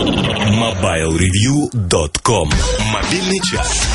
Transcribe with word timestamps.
MobileReview.com 0.00 2.48
Мобильный 2.90 3.38
час. 3.40 3.86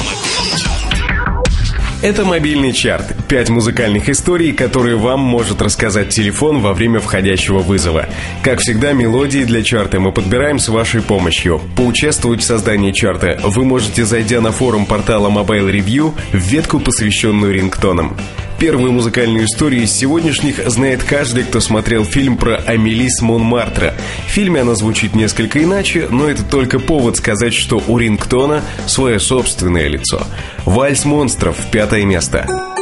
Это 2.04 2.24
мобильный 2.24 2.74
чарт. 2.74 3.16
Пять 3.28 3.50
музыкальных 3.50 4.08
историй, 4.10 4.54
которые 4.54 4.98
вам 4.98 5.20
может 5.20 5.64
рассказать 5.64 6.10
телефон 6.10 6.60
во 6.60 6.76
время 6.76 7.00
входящего 7.00 7.58
вызова. 7.60 8.06
Как 8.44 8.60
всегда, 8.60 8.94
мелодии 8.94 9.46
для 9.46 9.64
чарта 9.64 10.00
мы 10.00 10.12
подбираем 10.12 10.60
с 10.60 10.70
вашей 10.70 11.02
помощью. 11.02 11.60
Поучаствовать 11.76 12.44
в 12.44 12.46
создании 12.46 12.92
чарта 12.92 13.40
вы 13.44 13.66
можете, 13.66 14.06
зайдя 14.06 14.42
на 14.42 14.52
форум 14.52 14.86
портала 14.86 15.30
Mobile 15.30 15.72
Review 15.72 16.14
в 16.32 16.38
ветку, 16.38 16.80
посвященную 16.80 17.52
рингтонам. 17.52 18.16
Первую 18.60 18.94
музыкальную 18.94 19.46
историю 19.46 19.84
из 19.84 19.92
сегодняшних 19.92 20.58
знает 20.70 21.04
каждый, 21.04 21.44
кто 21.44 21.60
смотрел 21.60 22.06
фильм 22.06 22.38
про 22.38 22.56
Амелис 22.56 23.22
Монмартра. 23.22 23.96
В 24.28 24.32
фильме 24.32 24.62
она 24.62 24.76
звучит 24.76 25.14
несколько 25.14 25.62
иначе, 25.62 26.08
но 26.10 26.30
это 26.30 26.44
только 26.44 26.80
повод 26.80 27.18
сказать, 27.18 27.54
что 27.54 27.84
у 27.88 27.98
рингтона 27.98 28.64
свое 28.88 29.20
собственное 29.20 29.88
лицо. 29.88 30.26
Вальс 30.66 31.04
монстров, 31.04 31.58
пятое 31.72 32.06
место. 32.06 32.75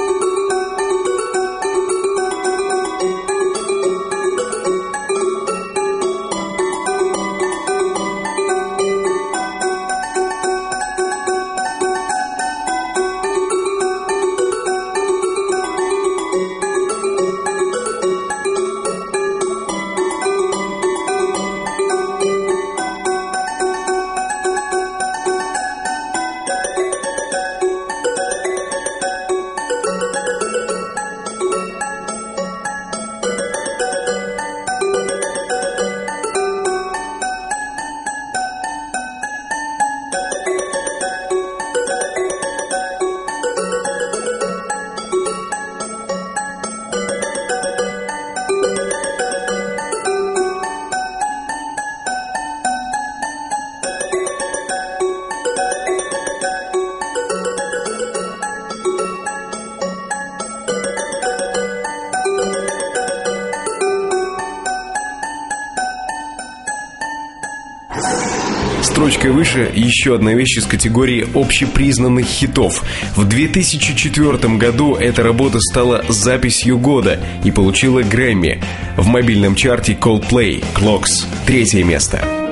Строчкой 69.04 69.32
выше 69.32 69.70
еще 69.76 70.16
одна 70.16 70.34
вещь 70.34 70.58
из 70.58 70.66
категории 70.66 71.28
общепризнанных 71.36 72.26
хитов. 72.26 72.86
В 73.18 73.28
2004 73.28 74.56
году 74.56 74.96
эта 74.96 75.24
работа 75.24 75.60
стала 75.60 76.06
записью 76.08 76.80
года 76.80 77.20
и 77.44 77.52
получила 77.52 78.02
Грэмми. 78.02 78.62
В 78.96 79.06
мобильном 79.08 79.56
чарте 79.56 79.92
Coldplay 79.92 80.64
Clocks 80.74 81.26
третье 81.46 81.84
место. 81.84 82.43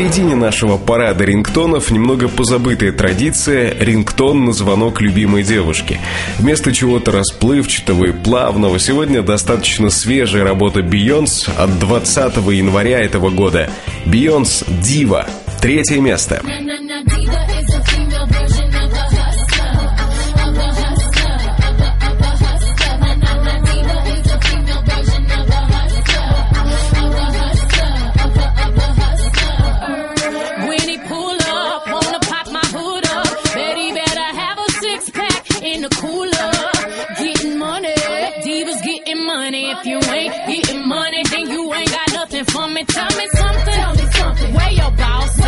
Середине 0.00 0.34
нашего 0.34 0.78
парада 0.78 1.24
рингтонов 1.24 1.90
немного 1.90 2.28
позабытая 2.28 2.90
традиция 2.90 3.74
рингтон 3.78 4.46
на 4.46 4.54
звонок 4.54 5.02
любимой 5.02 5.42
девушки. 5.42 6.00
Вместо 6.38 6.72
чего-то 6.72 7.12
расплывчатого 7.12 8.06
и 8.06 8.12
плавного 8.12 8.78
сегодня 8.78 9.20
достаточно 9.20 9.90
свежая 9.90 10.42
работа 10.42 10.80
Бейонс 10.80 11.50
от 11.54 11.78
20 11.78 12.36
января 12.36 13.00
этого 13.00 13.28
года. 13.28 13.68
Бейонс 14.06 14.64
Дива. 14.82 15.26
Третье 15.60 16.00
место. 16.00 16.40
When 16.44 16.70
If 39.72 39.86
you 39.86 39.98
ain't 40.12 40.34
getting 40.48 40.88
money, 40.88 41.22
then 41.30 41.48
you 41.48 41.72
ain't 41.72 41.90
got 41.90 42.12
nothing 42.12 42.44
for 42.44 42.66
me. 42.68 42.84
Tell 42.84 43.06
me 43.16 43.26
something. 43.34 43.74
Tell 43.74 43.94
me 43.94 44.06
something. 44.12 44.54
Where 44.54 44.72
your 44.72 44.90
boss 44.90 45.39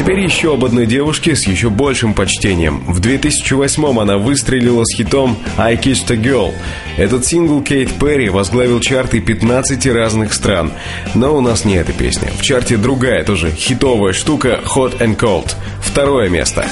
теперь 0.00 0.20
еще 0.20 0.54
об 0.54 0.64
одной 0.64 0.86
девушке 0.86 1.36
с 1.36 1.46
еще 1.46 1.68
большим 1.68 2.14
почтением. 2.14 2.82
В 2.86 3.00
2008-м 3.00 3.98
она 3.98 4.16
выстрелила 4.16 4.82
с 4.84 4.96
хитом 4.96 5.36
«I 5.58 5.76
Kissed 5.76 6.10
a 6.10 6.16
Girl». 6.16 6.54
Этот 6.96 7.26
сингл 7.26 7.62
Кейт 7.62 7.92
Перри 7.92 8.30
возглавил 8.30 8.80
чарты 8.80 9.20
15 9.20 9.86
разных 9.88 10.32
стран. 10.32 10.72
Но 11.14 11.36
у 11.36 11.42
нас 11.42 11.66
не 11.66 11.74
эта 11.74 11.92
песня. 11.92 12.30
В 12.38 12.40
чарте 12.40 12.78
другая 12.78 13.24
тоже 13.24 13.50
хитовая 13.50 14.14
штука 14.14 14.60
«Hot 14.74 15.00
and 15.00 15.18
Cold». 15.18 15.54
Второе 15.82 16.30
место. 16.30 16.66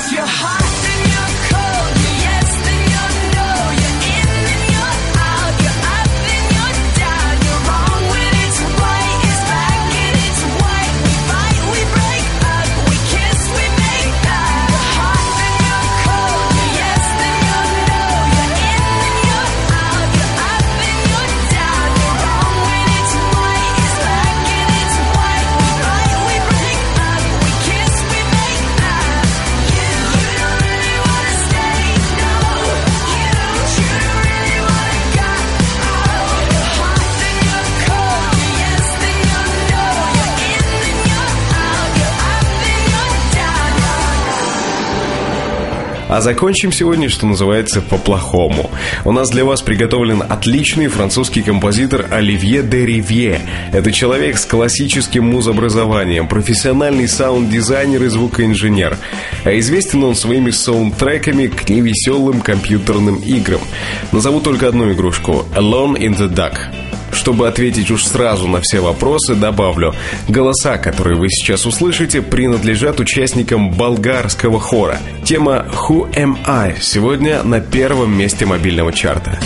А 46.08 46.22
закончим 46.22 46.72
сегодня, 46.72 47.10
что 47.10 47.26
называется, 47.26 47.82
по-плохому. 47.82 48.70
У 49.04 49.12
нас 49.12 49.28
для 49.28 49.44
вас 49.44 49.60
приготовлен 49.60 50.22
отличный 50.26 50.88
французский 50.88 51.42
композитор 51.42 52.06
Оливье 52.10 52.62
де 52.62 52.86
Ривье. 52.86 53.42
Это 53.72 53.92
человек 53.92 54.38
с 54.38 54.46
классическим 54.46 55.24
музобразованием, 55.24 56.26
профессиональный 56.26 57.06
саунд-дизайнер 57.06 58.04
и 58.04 58.08
звукоинженер. 58.08 58.96
А 59.44 59.58
известен 59.58 60.02
он 60.02 60.14
своими 60.14 60.50
саундтреками 60.50 61.48
к 61.48 61.68
невеселым 61.68 62.40
компьютерным 62.40 63.16
играм. 63.16 63.60
Назову 64.10 64.40
только 64.40 64.68
одну 64.68 64.90
игрушку– 64.90 65.44
Alone 65.54 65.98
in 65.98 66.16
the 66.16 66.28
Dark. 66.28 66.87
Что 67.28 67.34
чтобы 67.34 67.48
ответить 67.48 67.90
уж 67.90 68.06
сразу 68.06 68.48
на 68.48 68.62
все 68.62 68.80
вопросы, 68.80 69.34
добавлю. 69.34 69.94
Голоса, 70.28 70.78
которые 70.78 71.18
вы 71.18 71.28
сейчас 71.28 71.66
услышите, 71.66 72.22
принадлежат 72.22 73.00
участникам 73.00 73.70
болгарского 73.70 74.58
хора. 74.58 74.98
Тема 75.24 75.66
«Who 75.70 76.10
am 76.14 76.38
I» 76.46 76.76
сегодня 76.80 77.42
на 77.42 77.60
первом 77.60 78.16
месте 78.16 78.46
мобильного 78.46 78.94
чарта. 78.94 79.38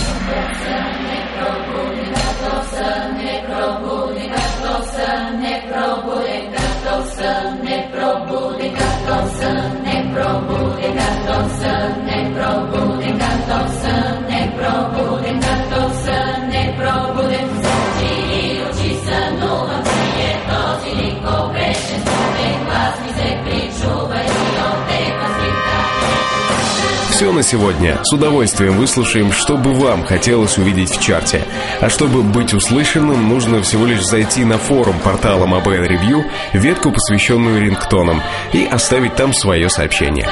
Все 27.23 27.31
на 27.31 27.45
сегодня. 27.45 28.01
С 28.03 28.13
удовольствием 28.13 28.77
выслушаем, 28.77 29.31
что 29.31 29.57
бы 29.57 29.73
вам 29.75 30.05
хотелось 30.05 30.59
увидеть 30.59 30.91
в 30.91 31.01
чарте. 31.01 31.45
А 31.81 31.89
чтобы 31.89 32.25
быть 32.25 32.53
услышанным, 32.53 33.29
нужно 33.29 33.63
всего 33.63 33.87
лишь 33.87 34.05
зайти 34.05 34.45
на 34.45 34.59
форум 34.59 34.99
портала 34.99 35.47
Mobile 35.47 35.87
Review, 35.87 36.25
ветку, 36.53 36.91
посвященную 36.91 37.63
рингтонам, 37.63 38.21
и 38.53 38.65
оставить 38.67 39.15
там 39.15 39.33
свое 39.33 39.71
сообщение. 39.71 40.29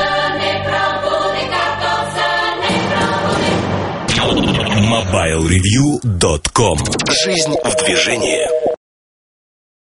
MobileReview.com 4.81 6.79
Жизнь 7.23 7.55
в 7.63 7.85
движении 7.85 8.60